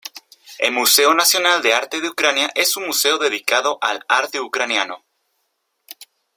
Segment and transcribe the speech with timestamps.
[0.57, 5.03] El Museo Nacional de Arte de Ucrania es un museo dedicado al arte ucraniano.